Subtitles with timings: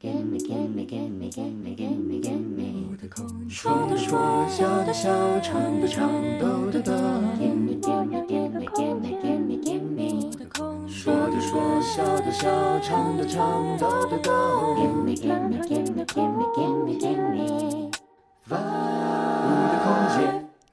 [0.00, 2.96] Gimme, gimme, gimme, gimme, gimme, gimme
[3.48, 6.92] 说的说，笑的笑，唱的唱，抖的抖。
[10.86, 14.76] 说的说，笑的笑，唱的唱，抖的抖。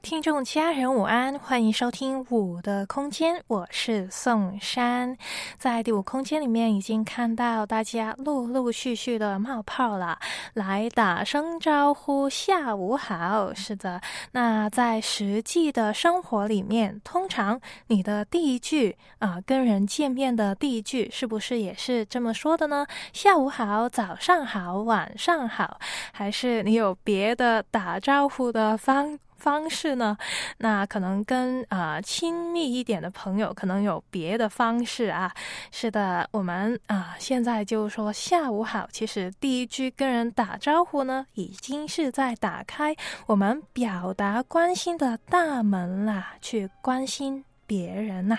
[0.08, 5.16] 听众家人午安，欢迎收听五的空间，我是宋珊。
[5.58, 10.16] 在第五空间里面，已经看到大家陆陆续续的冒泡了，
[10.54, 13.52] 来打声招呼，下午好。
[13.52, 22.86] 是的，那在实际的生活里面，通常你的第一句啊，跟人见面的第一句，是不是也是这么说的呢？
[23.12, 25.80] 下午好，早上好，晚上好，
[26.12, 29.18] 还是你有别的打招呼的方？
[29.36, 30.16] 方式呢？
[30.58, 35.32] 那可能跟啊亲密一点的朋友，可能有别的方式啊。
[35.70, 38.88] 是的，我们啊现在就说下午好。
[38.90, 42.94] 其实第一句跟人打招呼呢，已经是在打开
[43.26, 48.38] 我们表达关心的大门啦，去关心别人呐。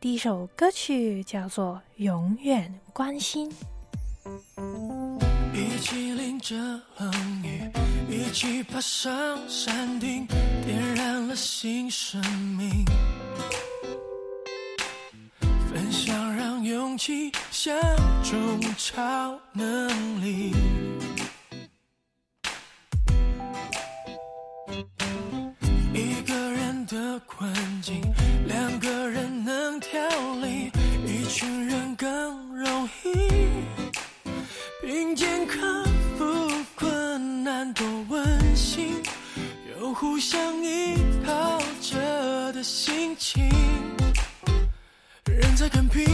[0.00, 3.50] 第一首歌曲叫做《永远关心》。
[5.82, 6.54] 一起淋着
[6.96, 7.68] 冷雨，
[8.08, 10.24] 一起爬上山顶，
[10.64, 12.24] 点燃了新生
[12.56, 12.84] 命。
[15.40, 17.76] 分享让勇气像
[18.22, 19.88] 种超能
[20.22, 20.52] 力。
[25.92, 27.52] 一个人的困
[27.82, 28.00] 境，
[28.46, 30.00] 两个人能调
[30.36, 30.70] 理，
[31.04, 33.91] 一群人更容易。
[34.82, 35.84] 并肩克
[36.18, 39.00] 服困难，多温馨，
[39.78, 43.48] 有互相依靠着的心情。
[45.26, 46.04] 人在看拼，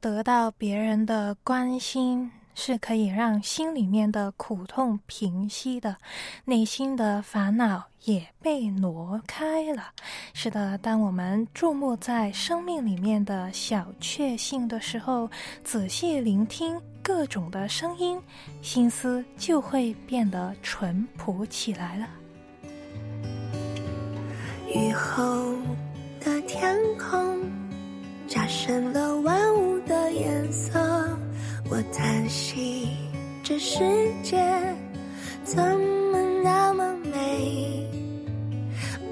[0.00, 2.30] 得到别人的关心。
[2.52, 5.96] 是可以让心里面的苦痛平息的，
[6.44, 9.84] 内心的烦恼也被挪开了。
[10.34, 15.30] 是的，当我们注目在生命里面的小确幸的时候，
[15.64, 18.20] 仔细聆听各种的声音，
[18.60, 22.06] 心思就会变得淳朴起来了。
[24.74, 25.54] 雨后
[26.20, 27.40] 的天空，
[28.30, 30.78] 加深了万物的颜色。
[31.68, 32.86] 我叹息，
[33.42, 33.80] 这世
[34.22, 34.40] 界
[35.42, 35.60] 怎
[36.12, 37.84] 么那么美？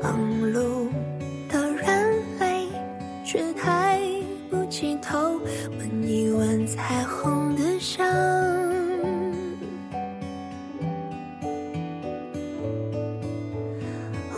[0.00, 0.16] 忙
[0.52, 0.86] 碌
[1.48, 2.68] 的人类
[3.24, 4.00] 却抬
[4.48, 5.18] 不起头，
[5.80, 8.06] 问一问彩虹的伤。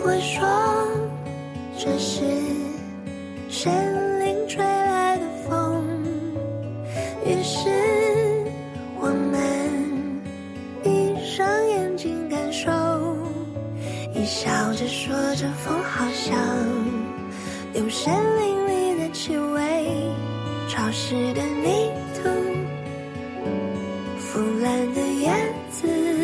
[0.02, 0.48] 我说，
[1.78, 2.22] 这是
[3.50, 3.70] 神
[4.20, 5.84] 灵吹来的风，
[7.26, 7.68] 于是
[8.98, 10.12] 我们
[10.82, 10.90] 闭
[11.26, 12.70] 上眼睛感受，
[14.14, 14.24] 你。
[14.24, 16.38] 笑着说着，风好像
[17.74, 19.60] 有森林里的气味，
[20.68, 22.28] 潮湿的泥土，
[24.18, 25.32] 腐烂的叶
[25.72, 26.19] 子。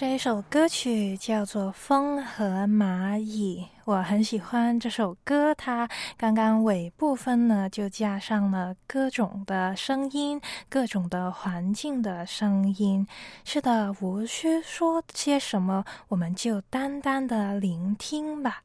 [0.00, 3.66] 这一首歌曲叫做《风和蚂蚁》。
[3.88, 13.06] 我很喜欢这首歌，它刚刚尾部分呢就加上了各种的声音，各种的环境的声音。
[13.46, 18.62] 是的，无需说些什么，我们就单单的聆听吧。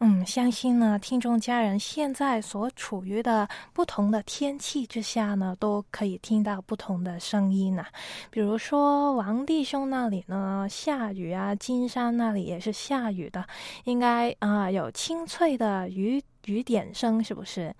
[0.00, 7.84] 嗯，相信呢，听众家人现在所处于的不同的天气之下呢，都可以听到不同的声音呢。
[8.30, 13.44] 比如说王弟兄那里呢下雨啊，金山那里也是下雨的，
[13.84, 14.61] 应该啊。
[14.70, 17.72] 有清脆的雨雨点声，是不是？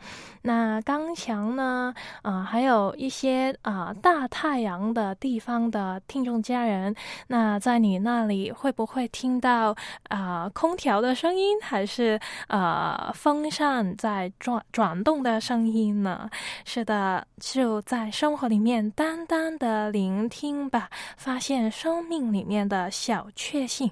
[0.42, 1.92] 那刚强呢？
[2.22, 6.94] 啊，还有一些啊大太阳的地方的听众家人，
[7.26, 9.74] 那在你那里会不会听到
[10.08, 16.30] 啊空调的声音，还是呃风扇在转转动的声音呢？
[16.64, 23.90] 是的，就在生活里面单单的聆听吧，发现生命里面的小确幸。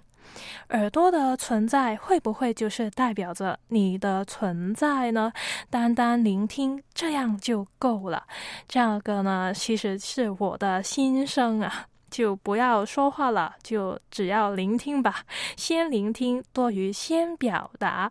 [0.70, 5.32] 耳朵的存在会不会就是代表着你的存在呢？
[5.68, 8.24] 单单聆听这样就够了。
[8.68, 15.24] 这个呢，其实是我的心声啊，就不要说话了，就只要聆听吧。
[15.56, 18.10] 先聆听多于先表达。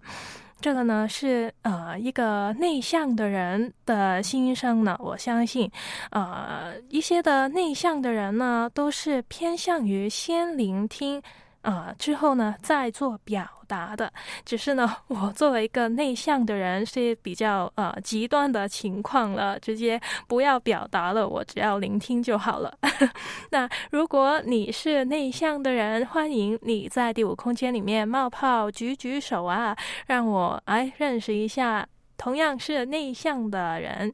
[0.62, 4.98] 这个呢是呃一个内向的人的心声呢。
[5.00, 5.72] 我相信，
[6.12, 11.24] 呃一些的内向的人呢，都是偏向于先聆听。
[11.62, 14.12] 啊，之后呢再做表达的。
[14.46, 22.74] 只是呢， 我作为一个内向的人，是比较呃极端的情况了，直接不要表达了，我只要聆听就好了。
[23.52, 29.76] 那如果你是内向的人，欢迎你在第五空间里面冒泡举举手啊，
[30.08, 31.88] 让我来认识一下。
[32.20, 34.14] 同样是内向的人，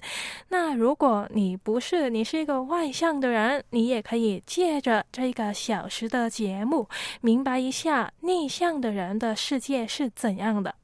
[0.49, 6.87] 那如果你不是，你是一个外向的人，你也可以借着这个小时的节目，
[7.21, 10.75] 明白一下内向的人的世界是怎样的。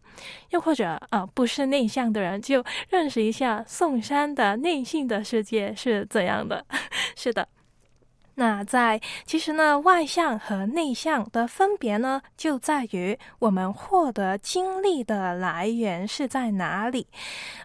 [0.49, 6.65] 又或者啊，不是内向的人，就认识一下宋山的内心的世界是怎样的。
[7.15, 7.47] 是的。
[8.35, 17.07] 那在其实呢，外向和内向的分别呢，就在于我们获得精力的来源是在哪里。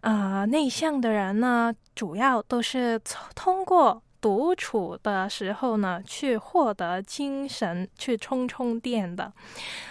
[0.00, 3.00] 啊，内向的人呢，主要都是
[3.34, 4.02] 通过。
[4.20, 9.32] 独处的时候呢，去获得精神，去充充电的。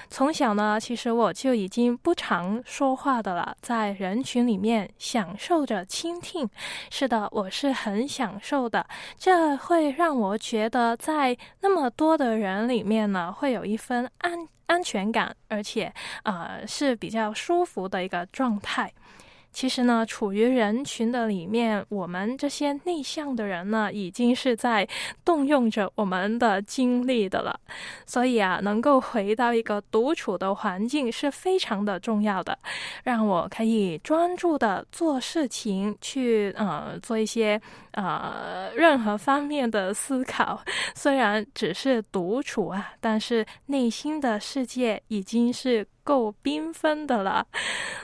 [0.09, 6.49] 从小呢，其实我就已经不常说话的了，在人群里面享受着倾听。
[6.89, 8.85] 是的，我是很享受的，
[9.17, 18.91] 这会让我觉得在那么多的人里面呢，会有一份安安全感，而且呃是比较舒服的一个状态。
[19.55, 24.85] 其实呢，处于人群的里面，我们这些内向的人呢，已经是在
[25.23, 27.57] 动用着我们的精力的了。
[28.05, 32.59] 所以啊，能够回到一个独处的环境是非常的重要的，
[33.05, 37.61] 让我可以专注的做事情，去呃做一些
[37.95, 40.61] 呃任何方面的思考。
[40.93, 45.85] 虽然只是独处啊，但是内心的世界已经是。
[46.05, 47.47] 够缤纷的了，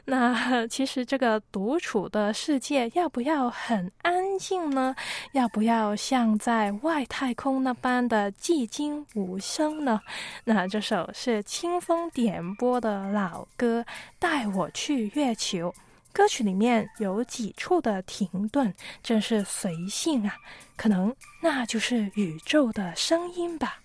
[0.06, 4.96] 那其实这个独处的世界要不要很安静呢？
[5.34, 10.02] 要不要像在外太空那般的寂静无声呢？
[10.46, 13.86] 那这首是清风点播的老歌
[14.18, 15.70] 《带我去月球》，
[16.14, 20.36] 歌曲里面有几处的停顿，真是随性啊！
[20.76, 23.81] 可能那就是宇宙的声音吧。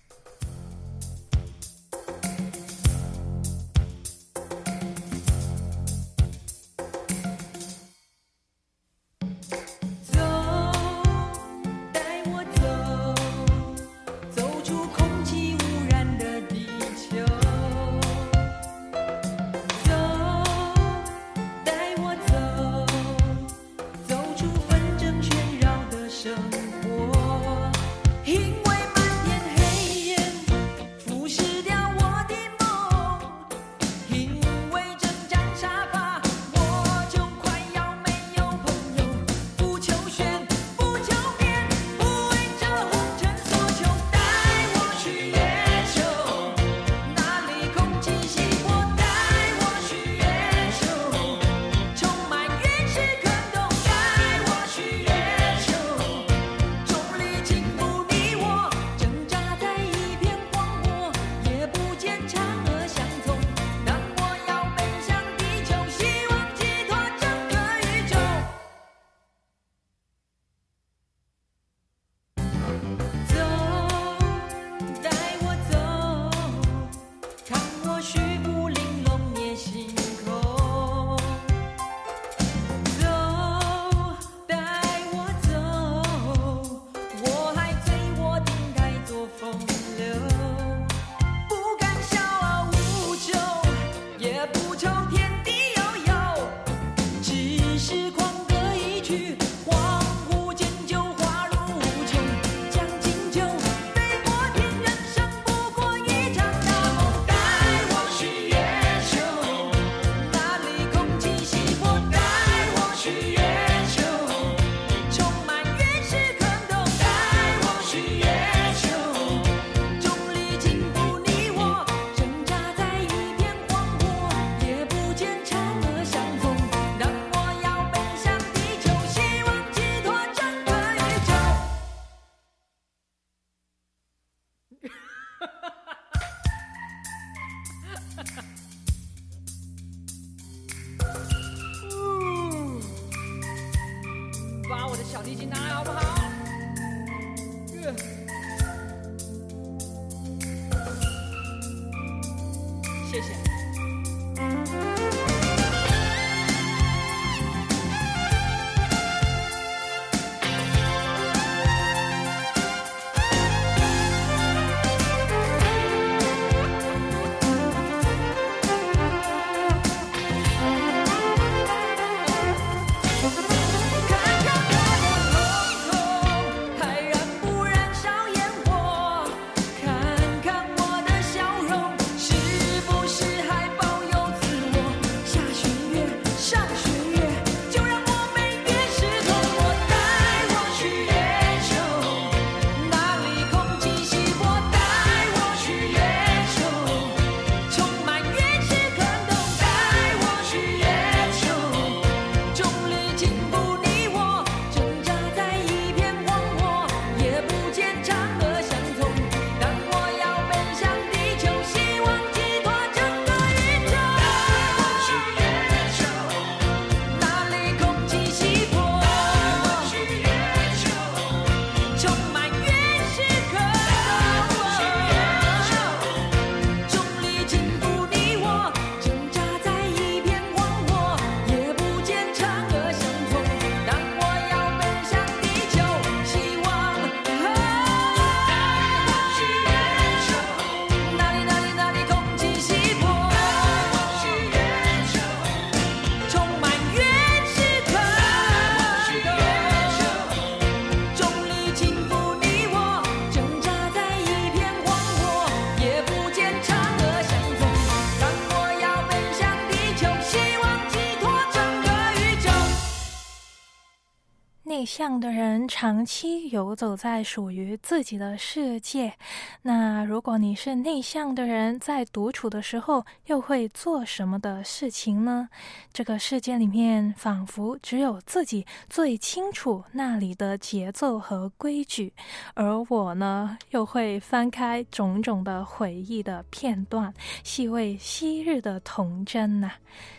[264.97, 269.13] 向的人长期游走在属于自己的世界。
[269.61, 275.49] 那如果你是内向的人，在独处的时候又会做什么的事情呢？
[275.93, 282.11] 这个世界里面仿佛只有自己最清楚那里的节奏和规矩，
[282.55, 289.73] 而我呢，又会翻开种种的回忆的片段，细味昔日的童真呐。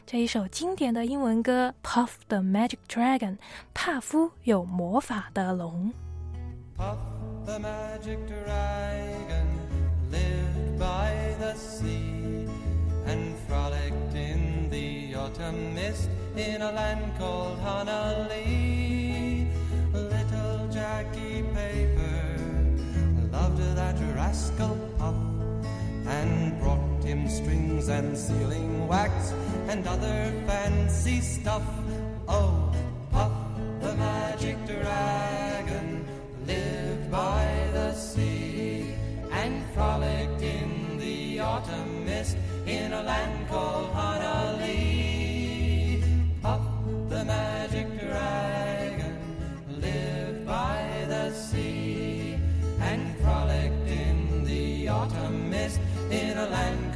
[0.07, 3.33] 这一首经典的英文歌《Puff the Magic Dragon》，
[3.75, 5.94] 帕夫有魔法的龙。
[6.78, 6.98] Puff
[7.46, 9.48] the magic dragon
[10.12, 12.50] lived by the sea
[13.06, 19.48] and frolicked in the autumn mist in a land called Honolulu.
[19.94, 22.38] Little Jackie Paper
[23.32, 25.16] loved that rascal Puff
[26.06, 29.32] and brought him strings and sealing wax
[29.70, 31.64] and other fancy stuff.
[32.28, 32.74] Oh,
[33.12, 33.32] Puff
[33.89, 36.07] the magic dragon
[36.47, 38.93] lived by the sea
[39.31, 44.83] and frolicked in the autumn mist in a land called Honolulu.
[46.43, 46.61] Puff
[47.09, 49.17] the magic dragon
[49.81, 52.37] lived by the sea
[52.81, 56.88] and frolicked in the autumn mist in a land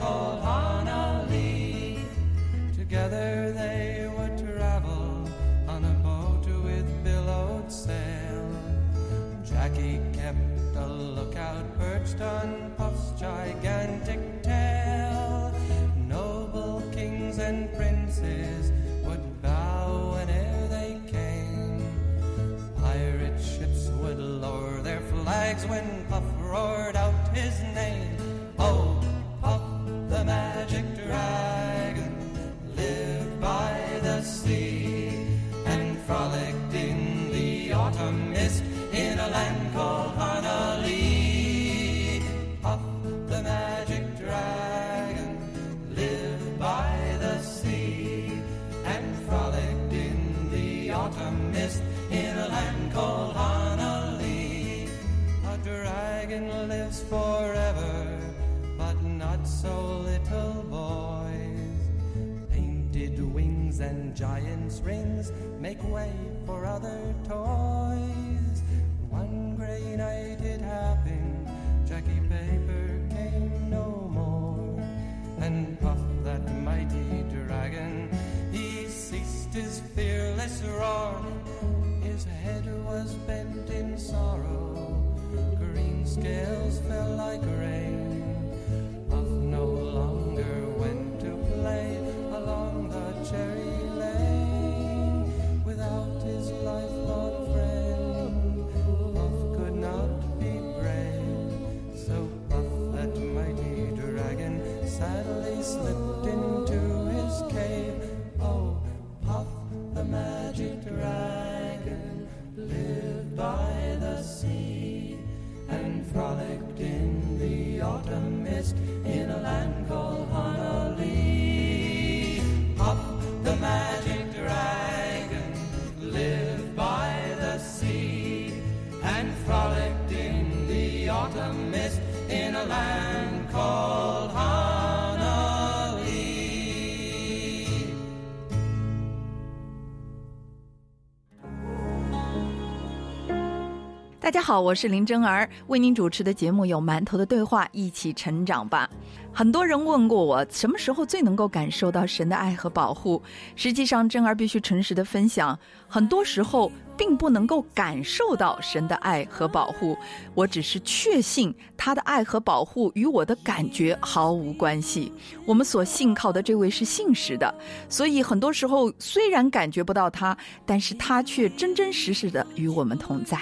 [144.33, 148.89] 大家好，我是林真儿，为您主持的节目有《馒头的对话》，一起成长吧。
[149.31, 153.23] 很多人问过我，什么时候最能够感受到神的爱和保护？
[153.57, 159.95] 实际上，真儿必须诚实的分享，很多时候并不能够感受到神的爱和保护。
[160.35, 165.13] 我只是确信他的爱和保护与我的感觉毫无关系。
[165.45, 167.55] 我们所信靠的这位是信实的，
[167.87, 173.39] 所以很多时候虽然感觉不到他，但是他却真真实实的与我们同在。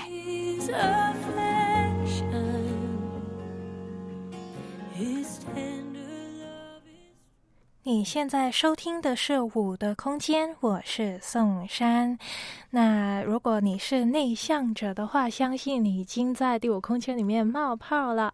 [7.83, 12.17] 你现在收听的是《五的空间》，我是宋珊。
[12.71, 18.33] 那如果你是内向者的话，相信你已经在第五空间里面冒泡了。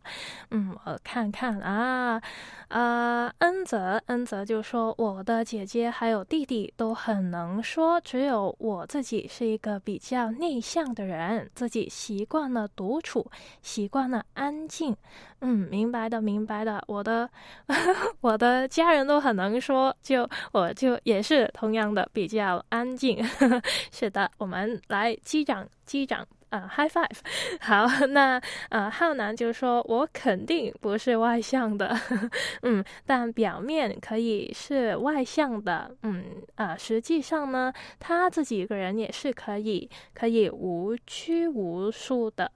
[0.51, 2.21] 嗯，我看看啊，
[2.69, 13.31] 呃，恩泽，恩泽就说我的姐姐还有弟弟都很能说，只有我自己是一个比较内向的人，自己习惯了独处，
[13.63, 14.97] 习惯了安静。
[15.41, 16.83] 嗯，明白的，明白的。
[16.89, 17.31] 我的
[18.21, 23.23] 我的家人都很能说，就我就也是同样的比较安静。
[23.93, 26.27] 是的，我们来击掌击掌。
[26.57, 27.19] 啊，high five！
[27.61, 28.41] 好，那
[28.71, 31.95] 呃，浩南就说：“我肯定不是外向的，
[32.63, 42.51] 嗯，但表面可以是外向的，嗯啊，实际上呢，他自己一个人也是可以可以无拘无束的，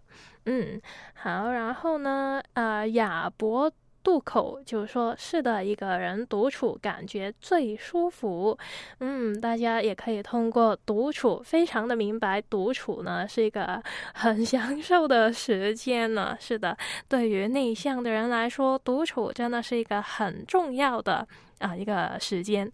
[0.47, 0.81] 嗯，
[1.15, 3.71] 好，然后呢，啊，亚伯。”
[4.03, 8.57] 渡口就说是的，一个人独处感觉最舒服。
[9.01, 13.83] 嗯，大家也可以通过独处，非常的明白，独处呢是一个
[14.15, 16.37] 很享受的时间呢。
[16.41, 16.77] 是的，
[17.09, 21.27] 对于内向的人来说，独处真的是一个很重要的。
[21.61, 22.71] 啊，一个时间。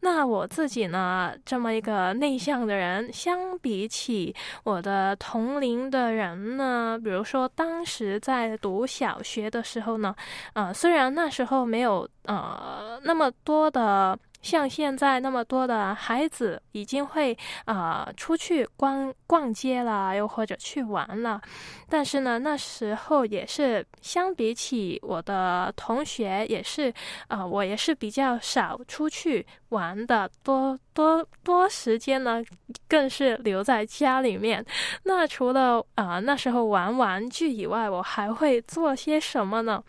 [0.00, 10.14] 那我自己呢，这么一个内向的人，相比起我的同龄的人呢，比如说当时在读小学的时候呢，
[10.54, 14.18] 呃，虽然那时候没有呃那么多的。
[14.48, 21.38] 像现在那么多的孩子已经会啊出去逛逛街了，又或者去玩了，
[21.86, 26.90] 但是呢，那时候也是相比起我的同学，也是
[27.28, 32.42] 啊，我也是比较少出去玩的，多多多时间呢，
[32.88, 34.64] 更是留在家里面。
[35.04, 39.82] 那除了啊那时候玩玩具以外，我还会做些什么呢？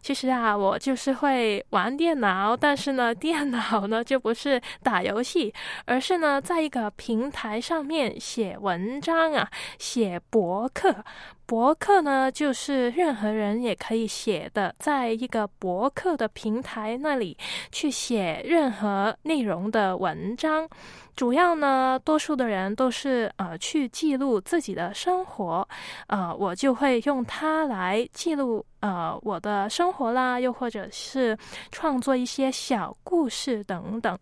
[0.00, 3.82] 其实啊，我就是会玩电脑，但是呢，电脑。
[3.92, 5.52] 呢，就不是打游戏，
[5.86, 11.04] 而是呢，在一个平台上面写文章啊，写博客。
[11.52, 17.36] 博客呢，就是任何人也可以写的，在一个博客的平台那里
[17.70, 20.66] 去写任何内容的文章。
[21.14, 25.68] 主要呢，多数的人都是呃去记录自己的生活，
[26.06, 31.36] 呃，我就会用它来记录呃我的生活啦，又或者是
[31.70, 34.18] 创作一些小故事等等。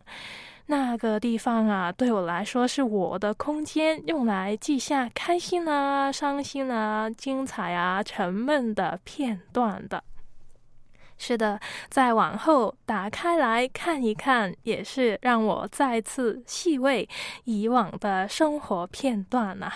[0.67, 10.03] 那个地方啊，对我来说是我的空间，用来记下开心啊、伤心啊、精彩啊、沉闷的片段的。
[11.19, 17.07] 是的，再往后打开来看一看，也是让我再次细味
[17.45, 19.71] 以往的生活片段呐。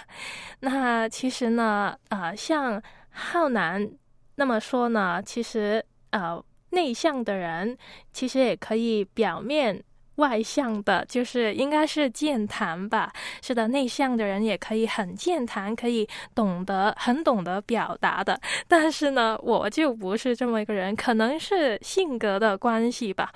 [0.61, 3.90] 那其实呢，呃，像浩南
[4.37, 7.77] 那么说呢，其实呃，内向的人
[8.12, 9.83] 其实也可以表面。
[10.16, 13.12] 外向的，就是应该是健谈吧。
[13.42, 18.40] 是的，内向的人也可以很健谈，可以懂得很懂得表达的。
[18.68, 23.33] 但是呢，我就不是这么一个人，可能是性格的关系吧。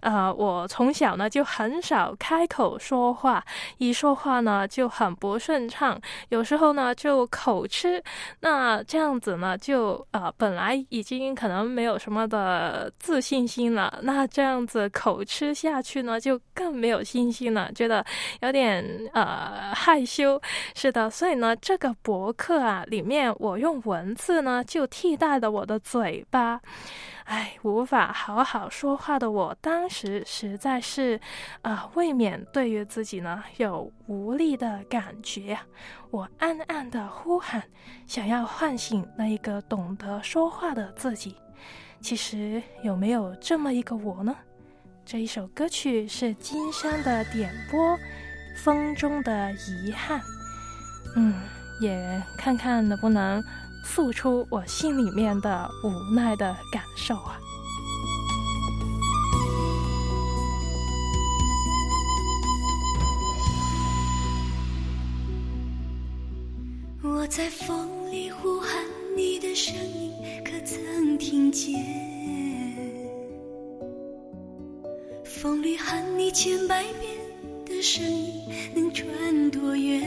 [0.00, 3.44] 呃，我从小呢就很少开口说话，
[3.78, 8.02] 一说话呢就很不顺畅，有时候呢就口吃。
[8.40, 16.20] 那这样子呢，就呃本来已经可能没有什么的自信心了，那这样子口吃下去呢？
[16.22, 18.04] 就更没有信心了，觉得
[18.42, 20.40] 有点呃害羞。
[20.74, 26.60] 是的，所以呢，这个博客啊里面，我用文字呢就替代了我的嘴巴。
[27.24, 31.20] 哎，无法好好说话的我，当时实在是
[31.62, 35.58] 啊，未免对于自己呢有无力的感觉。
[36.10, 37.62] 我暗暗的呼喊，
[38.06, 41.34] 想要唤醒那一个懂得说话的自己。
[42.00, 44.36] 其实有没有这么一个我呢？
[45.04, 47.80] 这一首歌曲是金山的点播，
[48.56, 50.18] 《风中的遗憾》。
[51.16, 51.34] 嗯，
[51.80, 53.42] 也看看能不能
[53.84, 57.38] 诉出我心里面的无奈的感受啊。
[67.02, 68.70] 我在风里呼喊
[69.14, 70.12] 你的声音，
[70.42, 72.41] 可曾听见？
[75.42, 77.16] 风里喊你千百遍
[77.66, 78.44] 的声音，
[78.76, 80.00] 能传多远？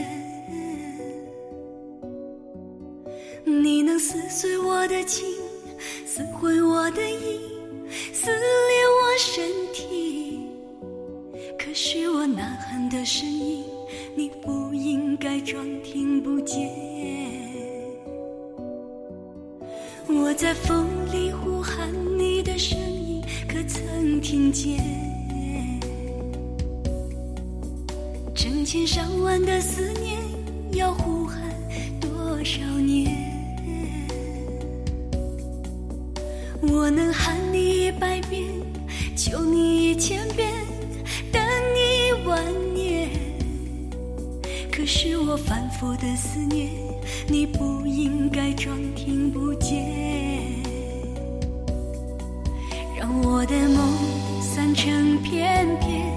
[3.44, 5.26] 你能撕碎我的情，
[6.06, 7.38] 撕毁我的意，
[8.14, 8.40] 撕裂
[8.88, 10.40] 我身体。
[11.58, 13.62] 可是我呐喊的声音，
[14.14, 16.66] 你不应该装听不见。
[20.08, 25.14] 我在风里呼喊你的声音，可曾听见？
[28.76, 30.20] 千上万的思念，
[30.72, 31.40] 要呼喊
[31.98, 32.10] 多
[32.44, 33.10] 少年？
[36.60, 38.44] 我能喊你一百遍，
[39.16, 40.52] 求你一千遍，
[41.32, 41.42] 等
[41.74, 43.08] 你万年。
[44.70, 46.70] 可是我反复的思念，
[47.26, 50.62] 你不应该装听不见，
[52.94, 54.26] 让我的梦。
[54.42, 56.15] 散成片片，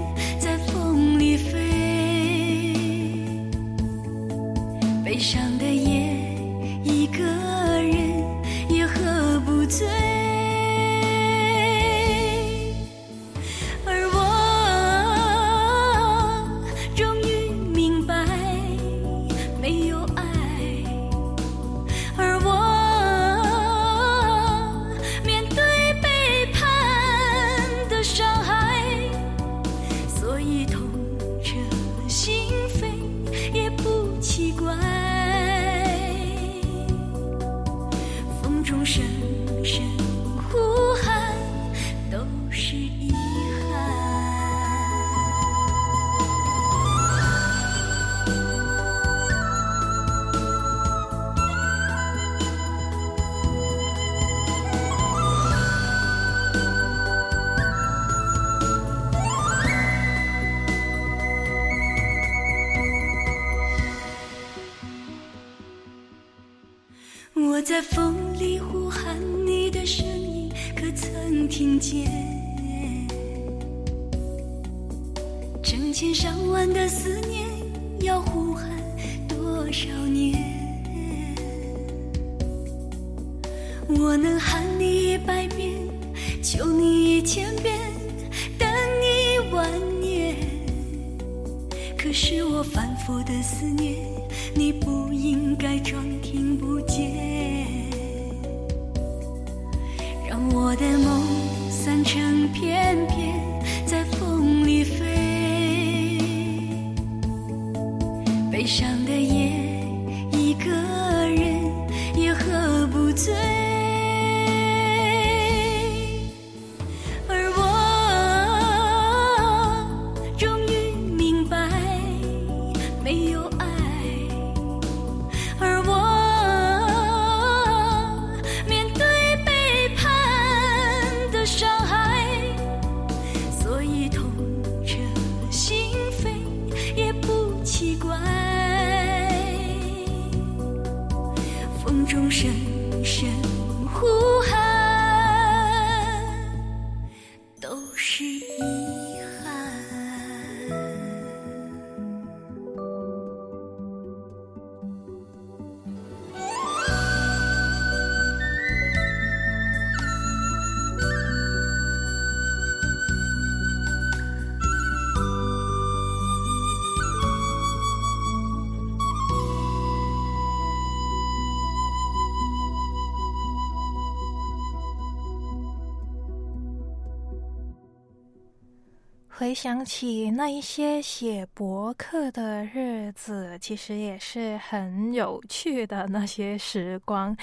[179.39, 187.33] 回想起那一些写博客的日子，其实也是很有趣的那些时光。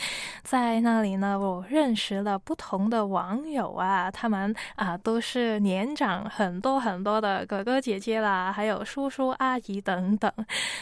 [0.42, 10.30] 在那里呢，我认识了不同的网友啊，他们啊都是年长很多很多的哥哥姐姐啦，还有叔叔阿姨等等。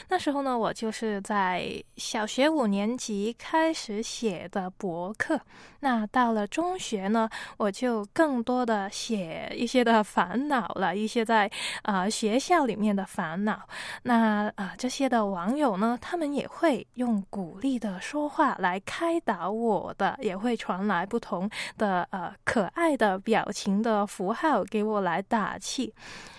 [0.08, 5.40] 那时候呢，我就是在小学五年级开始写的博客。
[5.78, 11.50] 那到了中学呢，我就更多的写一些的烦恼了，一些在
[11.82, 13.60] 啊、学校里面的烦恼。
[14.02, 25.94] 那啊、这些的网友呢，他们也会用鼓励的说话来开导我的，也会传来不同的呃可爱的表情的符号给我来打气。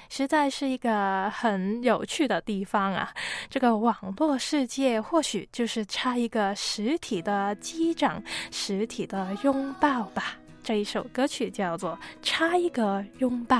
[0.07, 3.11] 实在是一个很有趣的地方啊！
[3.49, 10.37] 这个网络世界或许就是差一个实体的击掌、实体的拥抱吧。
[10.63, 13.57] 这一首歌曲叫做《差一个拥抱》。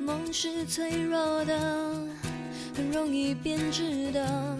[0.00, 1.92] 梦是脆弱的，
[2.74, 4.56] 很容易变质的。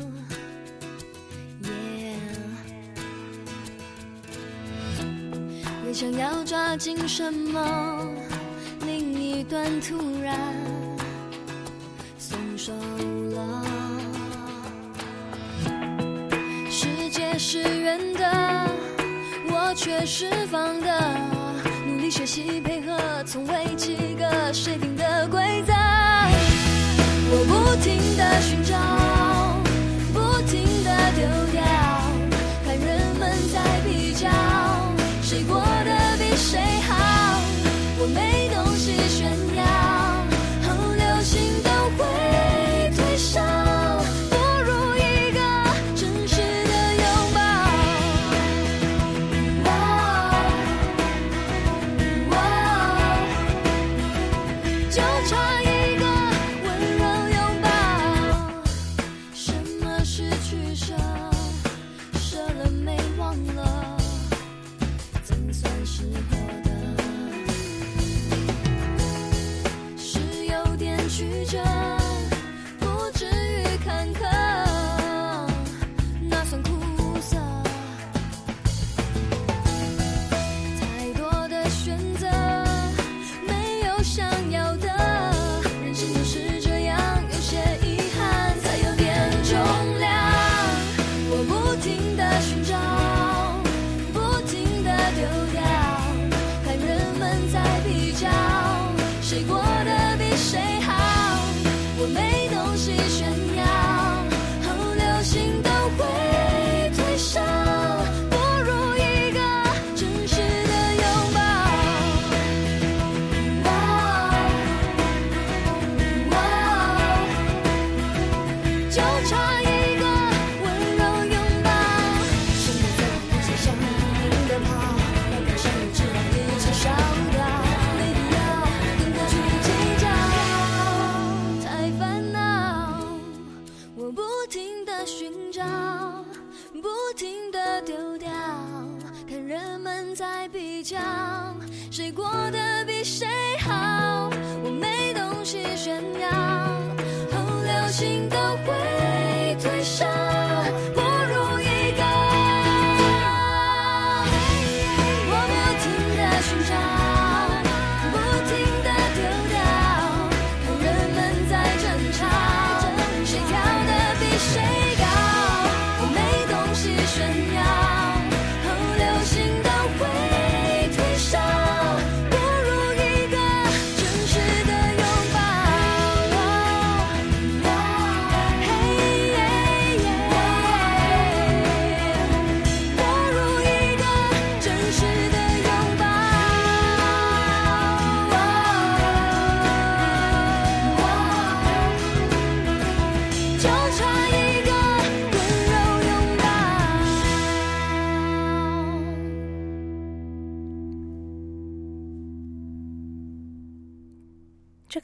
[5.87, 8.07] 也想要抓紧什么，
[8.85, 10.37] 另一端突然
[12.19, 13.78] 松手了。
[19.79, 20.89] 却释放的。
[21.87, 25.73] 努力学习配合，从未及格谁定的规则。
[27.31, 28.75] 我不停的寻找，
[30.13, 31.63] 不停的丢掉，
[32.65, 34.29] 看人们在比较，
[35.23, 35.63] 谁过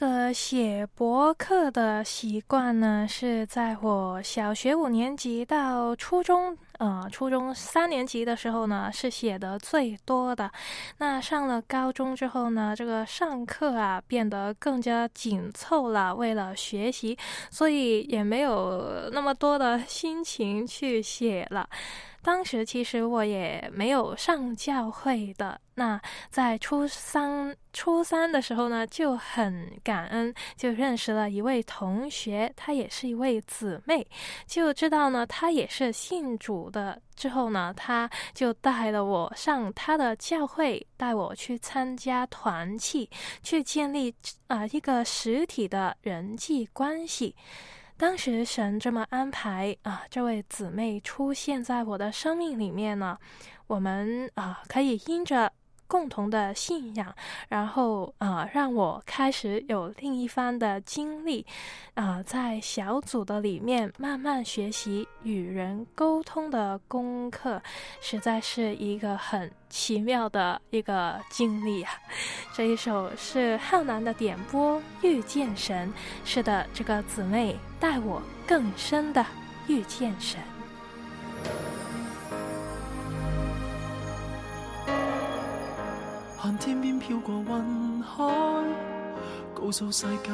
[0.05, 10.50] 个写博客的习惯呢，是在我小学五年级到初中，呃，初中三年级的时候呢，是写的最多的。
[10.98, 17.16] 那上了高中之后呢，这个上课啊变得更加紧凑了，为了学习，
[17.50, 21.66] 所以也没有那么多的心情去写了。
[22.25, 26.01] 当时其实我也没有上教会的，那
[26.31, 34.07] 在初三初三的时候呢，就很感恩，就认识了一位同学，她也是一位姊妹，
[34.47, 36.99] 就知道呢她也是信主的。
[37.14, 43.09] 之后呢，她就带了我上她的教会，带我去参加团契，
[43.43, 44.12] 去建立
[44.47, 47.37] 啊、一个实体的人际关系。
[47.97, 53.16] 当时神这么安排啊，这位姊妹出现在我的生命里面呢，
[53.68, 55.53] 我们啊可以因着
[55.87, 57.14] 共同的信仰，
[57.49, 61.45] 然后啊让我开始有另一番的经历
[61.95, 67.62] 啊，在小组的里面慢慢学习与人沟通的功课，
[68.01, 71.93] 实在是一个很奇妙的一个经历啊。
[72.53, 75.89] 这一首是浩南的点播《遇见神》，
[76.24, 79.24] 是的，这个姊妹带我更深的
[79.66, 80.41] 遇见神。
[86.45, 88.22] 看天邊飄過雲海，
[89.55, 90.30] 告訴世界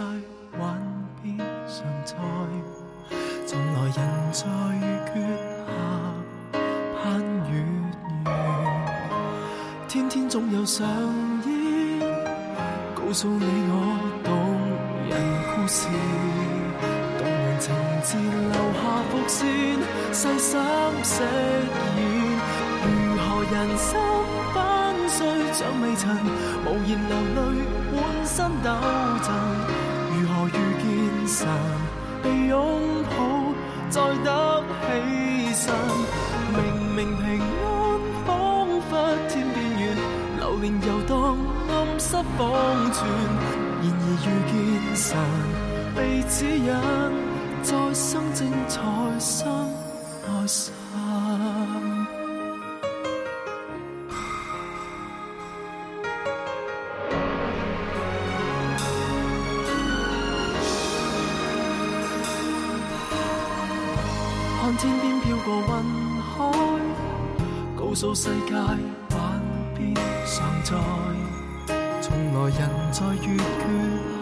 [0.58, 0.76] 幻
[1.22, 2.16] 變常在。
[3.46, 4.42] 從來人在
[5.14, 5.22] 月
[5.68, 5.70] 下
[7.00, 7.62] 攀月
[8.24, 8.26] 圆，
[9.86, 10.84] 天天總有上
[11.46, 12.00] 演，
[12.92, 13.72] 告訴你我
[14.24, 14.34] 动
[15.08, 15.14] 人
[15.54, 15.86] 故事，
[17.20, 18.18] 動人情節
[18.50, 19.78] 留下伏線，
[20.12, 20.58] 細心
[21.04, 21.22] 飾
[21.94, 22.02] 演，
[22.82, 23.94] 如何人生
[25.12, 26.06] 虽像微塵，
[26.64, 27.38] 無言流淚
[27.92, 28.66] 滿身抖
[29.26, 29.28] 震，
[30.14, 30.50] 如何遇
[30.80, 30.86] 見
[31.26, 31.38] 神，
[32.22, 32.54] 被擁
[33.10, 33.12] 抱
[33.90, 34.28] 再得
[34.86, 34.88] 起
[35.52, 35.74] 身，
[36.54, 36.58] 明
[36.94, 37.66] 明平安，
[38.24, 38.28] 彷
[38.88, 38.90] 彿
[39.28, 39.82] 天邊遠，
[40.38, 41.10] 流連遊蕩
[41.68, 42.06] 暗室
[42.38, 42.40] 方
[42.92, 42.98] 寸，
[43.82, 44.54] 然而遇見
[44.94, 45.08] 神，
[45.96, 45.98] 被
[46.28, 46.70] 指引，
[47.62, 48.38] 再生精
[48.68, 48.78] 彩
[49.18, 49.44] 心
[50.26, 50.79] 內心。
[64.80, 65.62] 天边飘过云
[66.22, 66.50] 海，
[67.76, 69.20] 告诉世界幻
[69.76, 70.72] 变常在。
[72.00, 72.58] 从来人
[72.90, 73.62] 在月缺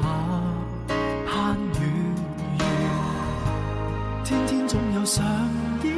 [0.02, 0.04] 下
[1.28, 1.80] 盼月
[2.58, 2.60] 圆，
[4.24, 5.24] 天天总有上
[5.84, 5.94] 演，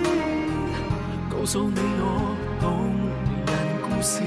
[1.31, 2.05] 告诉你我
[2.61, 2.69] 动
[3.47, 3.51] 人
[3.81, 4.21] 故事，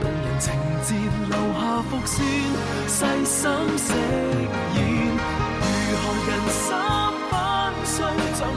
[0.00, 0.94] 動人情节
[1.28, 2.24] 留下伏线，
[2.86, 3.84] 细心饰
[4.76, 4.80] 演，
[5.58, 6.91] 如何人生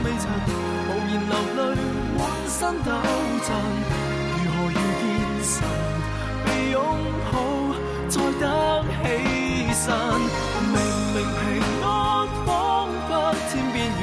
[0.05, 1.59] 未曾无，言流淚
[2.15, 2.89] 滿身抖
[3.41, 3.49] 震，
[4.29, 5.03] 如何遇見
[5.43, 5.53] 神，
[6.45, 6.77] 被擁
[7.31, 7.33] 抱
[8.07, 8.43] 再得
[9.01, 9.03] 起
[9.73, 9.83] 身，
[10.71, 10.77] 明
[11.15, 11.43] 明平
[11.83, 11.85] 安，
[12.45, 12.47] 仿
[13.07, 13.09] 佛
[13.49, 13.99] 天边远，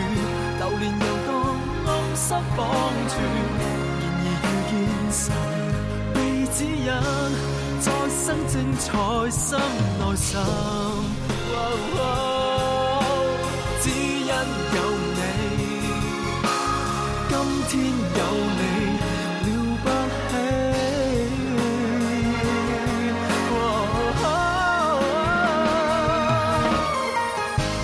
[0.59, 1.31] 流連遊蕩
[1.87, 2.27] 暗室
[2.57, 2.59] 方
[3.09, 3.15] 寸，
[3.63, 4.75] 然而遇見
[5.13, 5.25] 神，
[6.13, 6.19] 被
[6.53, 6.91] 指引，
[7.81, 8.83] 再生精彩
[9.31, 9.47] 心
[10.01, 10.31] 內心。
[11.55, 11.57] 哦
[11.97, 12.01] 哦
[13.83, 13.95] 指引
[14.27, 14.31] 因
[14.75, 14.79] 有，
[17.69, 18.21] 今天有
[18.59, 18.63] 你
[19.43, 19.49] 了
[19.83, 19.87] 不
[20.29, 20.33] 起。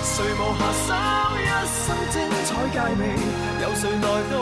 [0.05, 0.89] 谁无下手，
[1.39, 3.03] 一生精彩佳美，
[3.63, 4.35] 有谁来到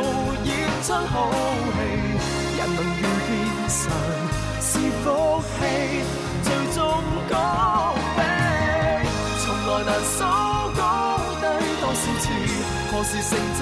[0.44, 0.48] 演
[0.82, 1.14] 出好
[1.72, 1.78] 戏？
[2.58, 3.28] 人能遇见
[3.68, 3.78] 神
[4.60, 4.68] 是
[5.02, 5.04] 福
[5.42, 5.58] 气，
[6.42, 6.78] 最终
[7.30, 7.34] 高
[8.16, 8.18] 飞，
[9.44, 10.18] 从来难数
[10.76, 10.80] 高
[11.40, 11.44] 低
[11.80, 12.24] 多少次，
[12.90, 13.60] 何时成就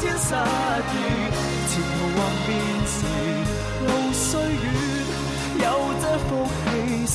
[0.00, 0.96] 天失意？
[1.68, 2.48] 前途或变
[2.86, 2.96] 时，
[3.86, 4.64] 路虽远，
[5.58, 5.64] 有
[6.00, 7.06] 这福气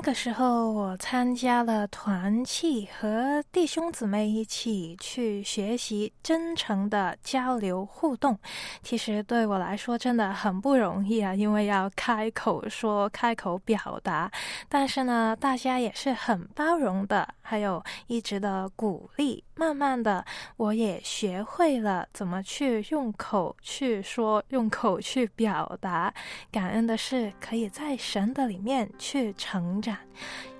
[0.00, 8.38] 那个时候，我参加了团契，和弟兄姊妹一起去学习真诚的交流互动。
[8.82, 14.30] 其实对我来说真的很不容易啊，因为要开口说、开口表达。
[14.70, 19.44] 但是呢，大家也是很包容的，还有一直的鼓励。
[19.54, 20.24] 慢慢的，
[20.56, 26.14] 我也学会了怎么去用口去说，用口去表达。
[26.50, 29.89] 感恩的是，可以在神的里面去成长，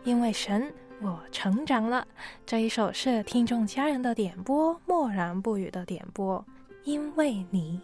[0.04, 2.06] 因为神，我成长了。
[2.46, 6.44] 这一首是听众家人的点播，默然不语的点播，
[6.84, 7.80] 因为你。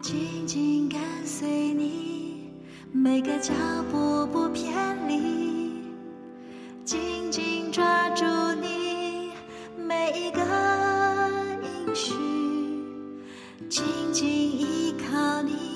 [0.00, 2.50] 紧紧跟随你，
[2.90, 3.52] 每个脚
[3.90, 5.80] 步不偏离，
[6.84, 8.24] 紧紧抓住
[8.60, 9.30] 你
[9.76, 10.40] 每一个
[11.62, 12.12] 应许，
[13.68, 15.71] 紧紧依靠你，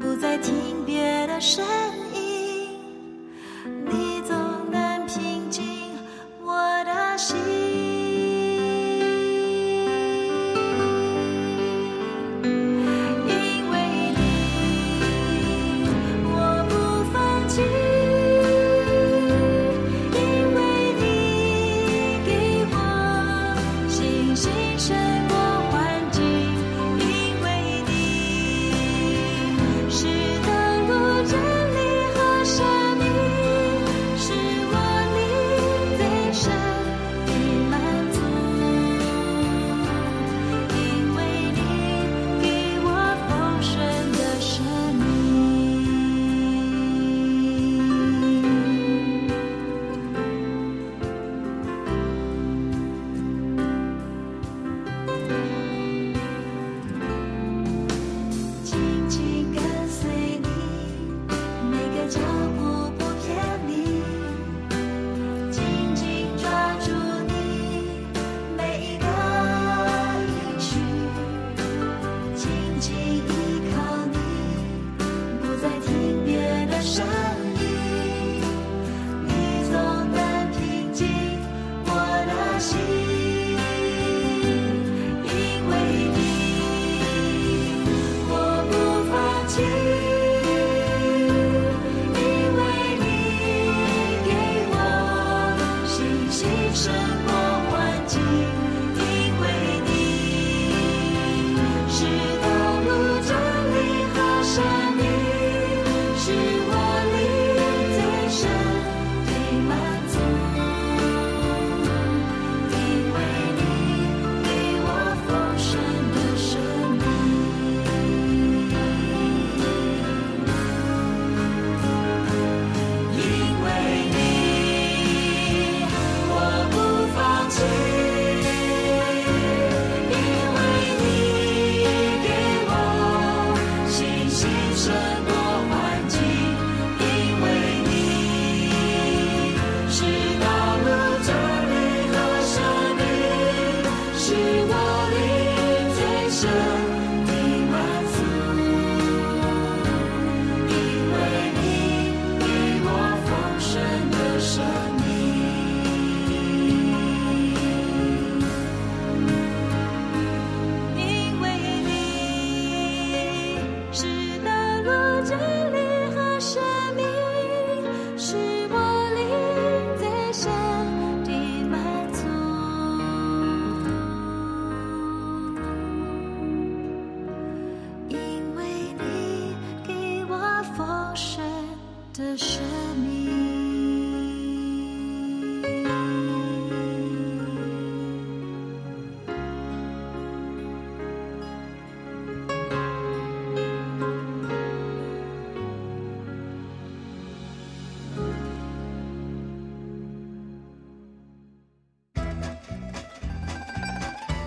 [0.00, 1.64] 不再听别的声
[2.12, 2.76] 音，
[3.88, 4.36] 你总
[4.70, 5.64] 能平静
[6.42, 6.52] 我
[6.84, 7.65] 的心。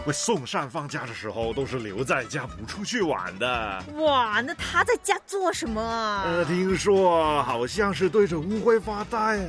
[0.09, 3.83] 我宋善放假的时候都是留在家不出去玩的。
[3.99, 6.23] 哇，那他在家做什么啊？
[6.25, 9.39] 呃，听说好像是对着乌龟发呆。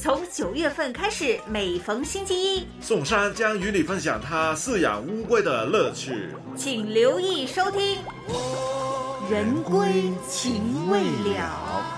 [0.00, 6.30] 从九月份开始，每逢星期一，宋山将与你分享他饲养乌龟的乐趣。
[6.56, 7.98] 请留意收听
[9.30, 11.92] 《人归情未了》。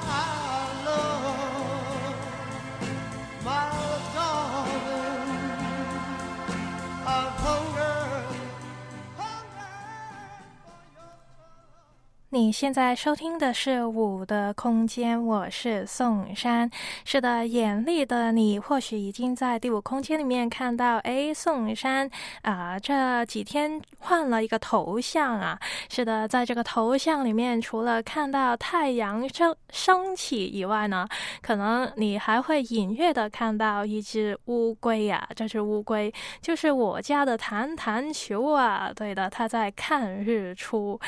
[12.34, 16.70] 你现在收听的是《五的空间》，我是宋珊。
[17.04, 22.08] 是的，眼力的你或许已经在第五空间里面看到，哎，宋珊
[22.40, 25.60] 啊、这几天换了一个头像啊。
[25.90, 31.06] 是的，在这个头像里面，除了看到太阳升升起以外呢，
[31.42, 36.10] 可能你还会隐约的看到一只乌龟呀、这只乌龟
[36.40, 38.90] 就是我家的弹弹球啊。
[38.96, 40.98] 对的，它在看日出。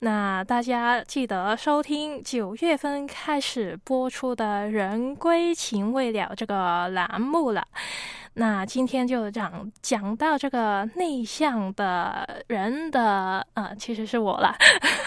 [0.00, 7.62] 那大家家记得收听九月份开始播出的《人归情未了》这个栏目了。
[8.34, 14.56] 那今天就讲讲到这个内向的人的呃，其实是我了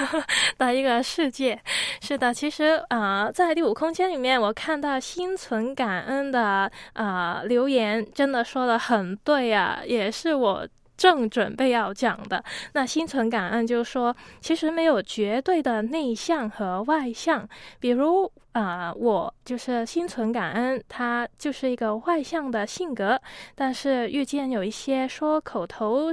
[0.60, 1.60] 的一个世界。
[2.00, 10.68] 是的，其实呃，在第五空间里面，我看到心存感恩的呃留言，真的说的很对啊，也是我。
[10.98, 12.44] 正准备要讲的
[12.74, 17.48] 那心存感恩，就是说，其实没有绝对的内向和外向。
[17.80, 23.22] 比如啊、我就是心存感恩，他就是一个外向的性格，
[23.54, 26.06] 但是遇见有一些说口头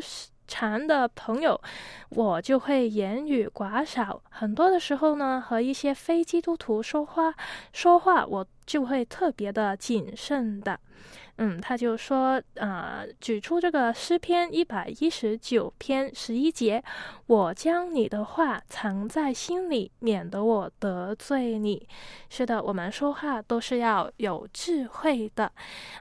[0.48, 1.60] 禅的朋友，
[2.08, 4.20] 我就会言语寡少。
[4.28, 7.32] 很多的时候呢，和一些非基督徒说话
[7.72, 10.80] 说话，我就会特别的谨慎的。
[11.38, 16.82] 嗯，他就说，呃，举出这个诗篇一百一十九篇十一节，
[17.26, 21.88] 我将你的话藏在心里，免得我得罪你。
[22.28, 25.50] 是的，我们说话都是要有智慧的。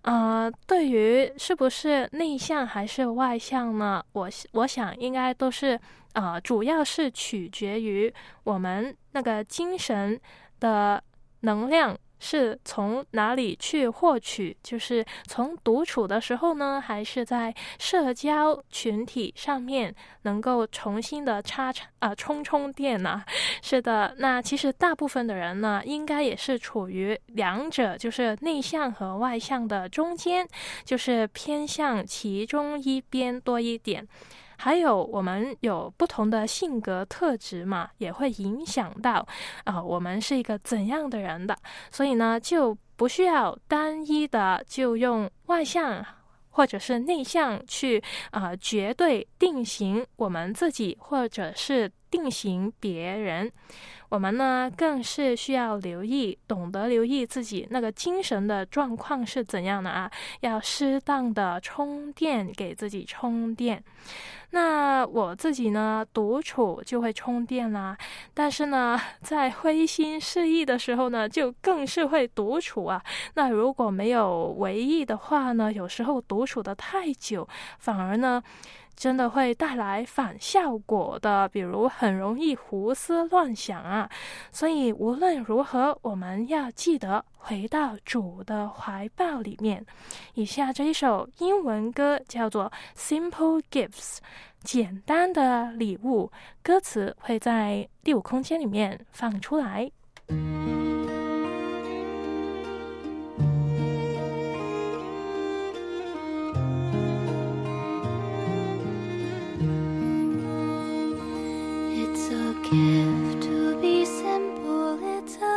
[0.04, 4.04] 呃，对于是不是内向还是外向呢？
[4.12, 5.80] 我我想应该都是，
[6.14, 8.14] 呃，主要是取决于
[8.44, 10.20] 我们那个精神
[10.60, 11.02] 的
[11.42, 14.56] 能量是从哪里去获取？
[14.62, 23.24] 就是从独处的时候呢，还是在社交群体上面能够重新的插插啊、充充电呢、
[23.64, 30.48] 是的，那其实大部分的人呢，应该也是处于两者，就是内向和外向的中间，
[30.86, 34.08] 就是偏向其中一边多一点。
[34.64, 39.28] 还有，我们有不同的性格特质嘛，也会影响到
[39.64, 41.58] 啊、我们是一个怎样的人的。
[41.90, 46.06] 所以呢，就不需要单一的就用外向
[46.52, 48.00] 或者是内向去
[48.30, 53.52] 啊、绝对定型我们自己，或者是定型别人。
[54.10, 63.82] 我们呢，更是需要留意，懂得留意自己那个精神的状况是怎样的啊，要适当的充电，给自己充电。
[64.52, 67.98] 那我自己呢，独处就会充电啦，
[68.34, 73.02] 但是呢， 在灰心失意的时候呢，就更是会独处啊。
[73.36, 77.48] 那如果没有为意的话呢，有时候独处的太久，
[77.80, 78.42] 反而呢。
[78.96, 84.10] 真的会带来反效果的，比如很容易胡思乱想啊。
[84.52, 89.86] 所以无论如何，我们要记得回到主的怀抱里面。
[90.36, 94.18] 以下这一首英文歌叫做《Simple Gifts》，
[94.64, 96.32] 简单的礼物，
[96.62, 99.92] 歌词会在第五空间里面放出来。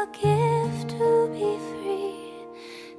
[0.05, 2.35] A gift to be free,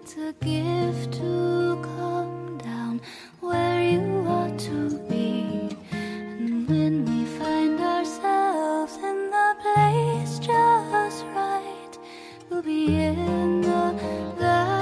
[0.01, 2.99] it's a gift to come down
[3.41, 5.78] where you ought to be.
[5.91, 11.97] And when we find ourselves in the place just right,
[12.49, 13.93] we'll be in the
[14.39, 14.75] valley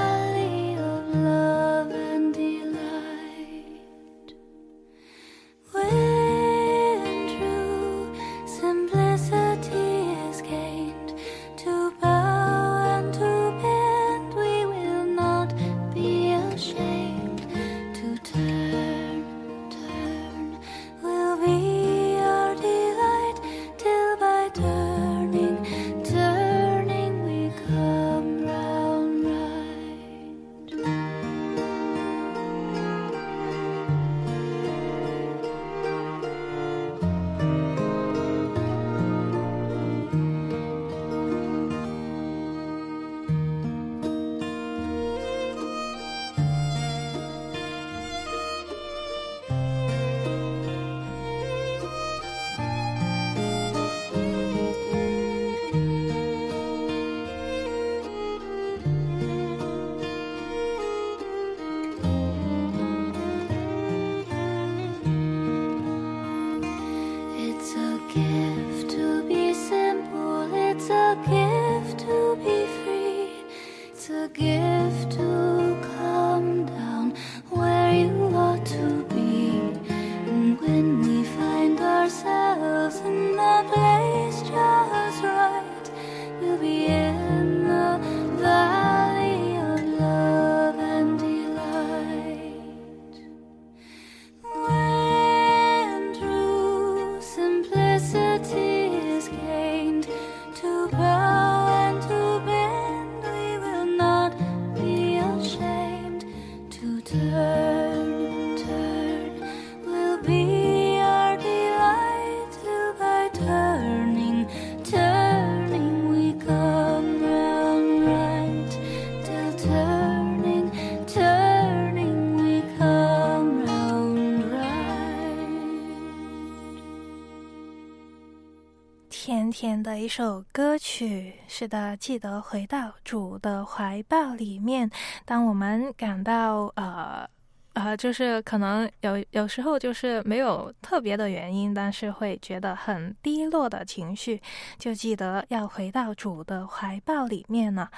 [130.03, 131.35] 一首歌曲。
[131.47, 134.91] 是的，记得回到主的怀抱里面。
[135.23, 137.25] 当我们感到呃。
[137.73, 144.39] 呃，就是可能有有时候就是没有特别的原因，但是会觉得很低落的情绪，
[144.77, 147.89] 就记得要回到主的怀抱里面呢。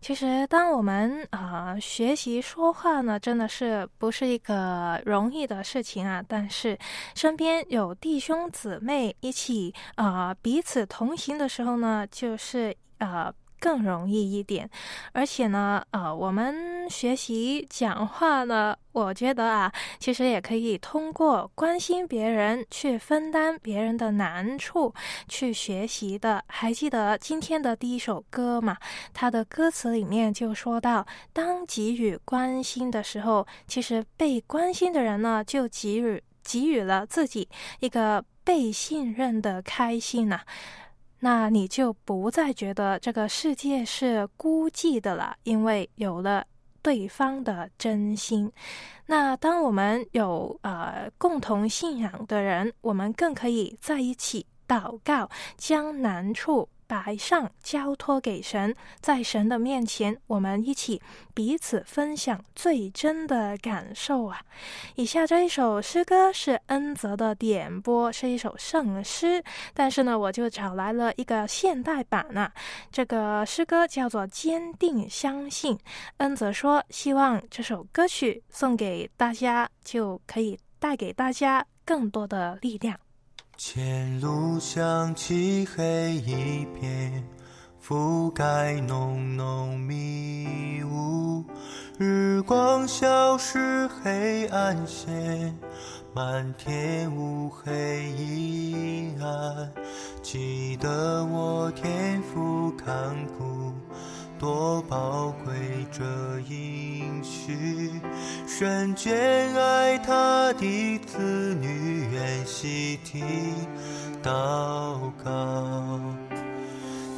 [0.00, 6.22] 其实，当我们啊、学习说话呢，真的是不是一个容易的事情啊。
[6.28, 6.78] 但是
[7.16, 13.32] 身边有弟兄姊妹一起啊、彼此同行的时候呢，就是呃。
[13.58, 14.68] 更容易一点，
[15.12, 24.94] 而且呢，呃，我们学习讲话呢，我觉得啊，其实也可以通过关心别人，去分担别人的难处，
[25.28, 26.44] 去学习的。
[26.48, 28.76] 还记得今天的第一首歌嘛？
[29.12, 37.48] 它的歌词里面就说到，当给予关心的时候，其实被关心的人呢，就给予给予了自己
[37.80, 40.40] 一个被信任的开心呐、
[41.18, 46.46] 那你就不再觉得这个世界是孤寂的了，因为有了
[46.82, 48.50] 对方的真心。
[49.06, 61.00] 那当我们有呃共同信仰的人，我们更可以在一起祷告，将难处摆上，交托给神，在神的面前，我们一起
[61.34, 64.40] 彼此分享最真的感受啊！
[64.94, 69.42] 以下这一首诗歌是恩泽的点播，是一首圣诗，
[69.74, 72.50] 但是呢，我就找来了一个现代版呢、
[72.90, 75.76] 这个诗歌叫做《坚定相信》。
[76.18, 82.98] 恩泽说，希望这首歌曲送给大家，就可以带给大家更多的力量。
[83.58, 87.24] 前路像漆黑一片，
[87.82, 91.42] 覆盖浓浓迷雾，
[91.96, 95.56] 日光消失，黑暗线，
[96.14, 99.72] 满天乌黑阴暗。
[100.22, 103.72] 记得我天赋看顾。
[104.38, 105.54] 多宝贵
[105.90, 106.04] 这
[106.48, 107.90] 应许，
[108.46, 109.10] 神眷
[109.58, 113.24] 爱他的子女，愿细听
[114.22, 116.00] 祷告，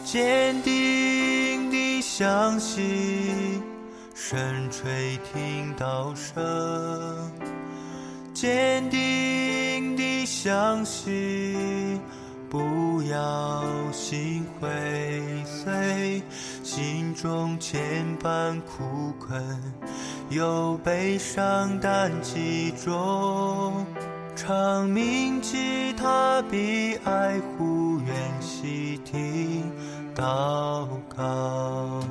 [0.04, 3.62] 坚定地相信，
[4.14, 7.30] 神垂听祷声，
[8.32, 12.00] 坚定地相信。
[12.51, 14.68] 不要心灰
[15.44, 16.22] 碎，
[16.62, 19.42] 心中千般苦困，
[20.30, 23.84] 有悲伤但集中，
[24.34, 29.70] 唱铭记他比爱护，愿细听
[30.14, 32.03] 祷告。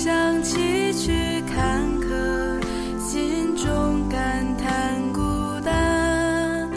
[0.00, 2.62] 想起崎岖坎坷，
[3.00, 5.20] 心中感叹孤
[5.64, 6.70] 单，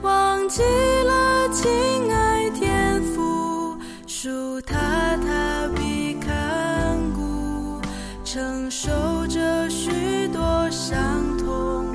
[0.00, 1.68] 忘记了亲
[2.08, 3.76] 爱天父，
[4.06, 4.76] 属他
[5.26, 7.80] 他必看顾，
[8.24, 11.92] 承受着许多伤痛，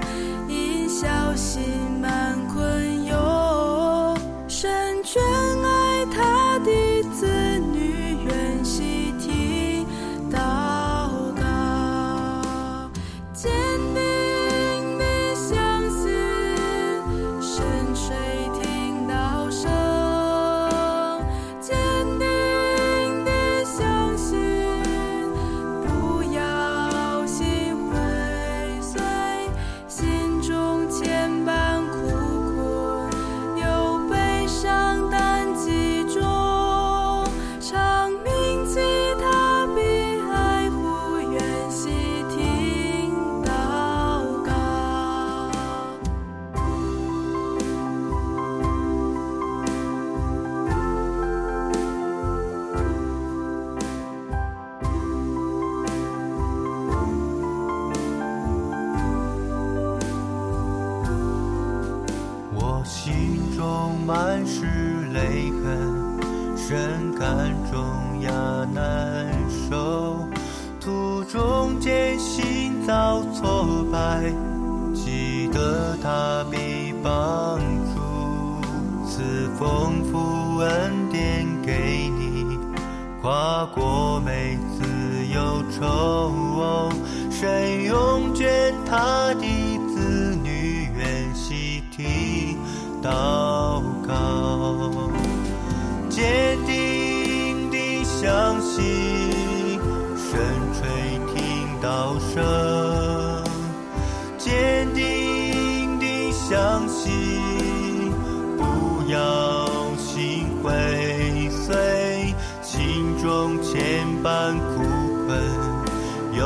[0.49, 1.63] 因小心
[2.01, 4.17] 满困忧，
[4.49, 4.69] 神
[5.01, 5.17] 眷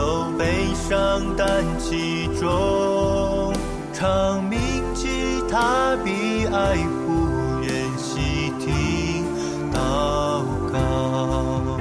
[0.08, 3.54] 有悲伤担其中，
[3.92, 4.58] 长鸣
[4.94, 7.28] 吉他比爱护
[7.62, 9.26] 愿细听
[9.74, 11.78] 祷告，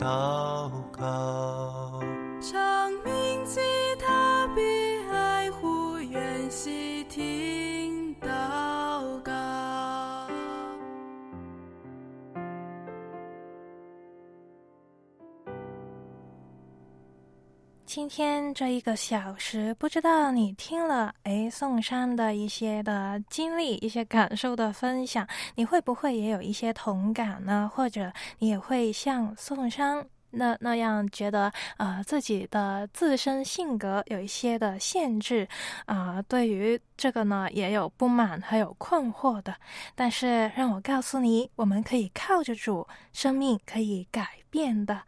[0.00, 1.59] 祷告。
[17.92, 25.26] 今天这一个小时，不知道你听了诶宋山的一些的经历、一些感受的分享，
[25.56, 27.68] 你会不会也有一些同感呢？
[27.74, 35.48] 或者你也会像宋山那那样觉得呃自己的自身性格有一些的限制
[35.86, 39.56] 啊、对于这个呢也有不满还有困惑的。
[39.94, 45.00] 但是让我告诉你，我们可以靠着主，生命可以改变的。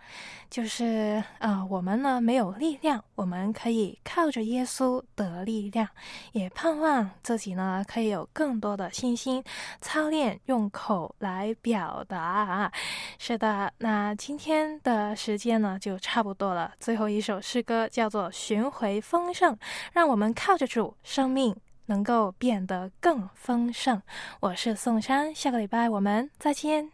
[0.49, 5.87] 就是呃，我们呢没有力量，我们可以靠着耶稣得力量，
[6.33, 9.43] 也盼望自己呢可以有更多的信心，
[9.81, 12.71] 操练用口来表达。
[13.19, 19.55] 是的，那今天的时间呢就差不多了，最后一首诗歌叫做《寻回丰盛》，
[19.93, 21.57] 让我们靠着主，生命
[21.87, 24.01] 能够变得更丰盛。
[24.41, 26.91] 我是宋珊，下个礼拜我们再见。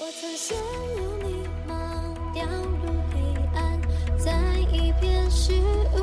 [0.00, 0.56] 我曾陷
[0.96, 3.18] 入迷茫，掉入黑
[3.54, 3.80] 暗，
[4.16, 4.32] 在
[4.72, 5.60] 一片虚
[5.94, 5.98] 无。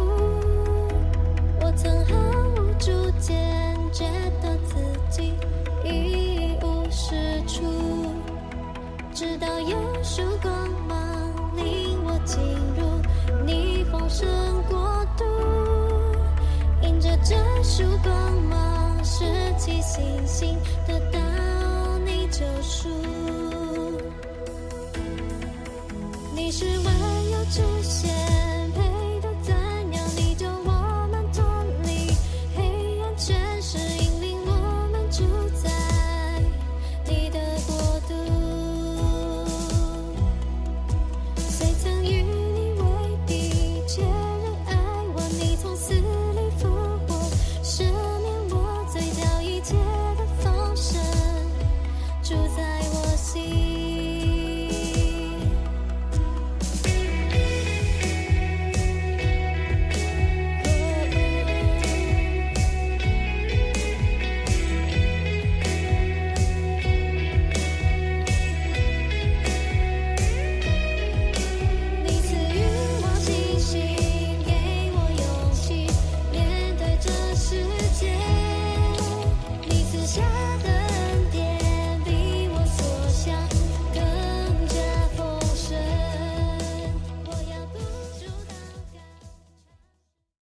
[1.61, 2.13] 我曾毫
[2.61, 4.03] 无主见，觉
[4.41, 4.75] 得自
[5.09, 5.33] 己
[5.85, 7.63] 一无是处。
[9.13, 12.37] 直到有束光芒领我进
[12.75, 12.83] 入
[13.45, 14.27] 你丰盛
[14.63, 14.74] 谷，
[17.27, 19.25] 这束光芒，拾
[19.57, 20.55] 起信心，
[20.87, 21.19] 得到
[22.05, 22.87] 你救赎。
[26.35, 28.13] 你是万有之先，